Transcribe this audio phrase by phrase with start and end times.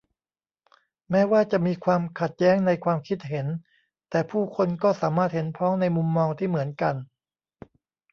[1.09, 3.47] แม้ว่าจะมีความขัดแย้งในความคิดเห็น
[4.09, 6.95] แต่ผู้คนก็สามารถเห็นพ้องในมุมมองที่เหมือนกัน